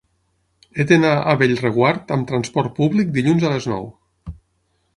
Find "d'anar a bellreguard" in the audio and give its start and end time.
0.91-2.15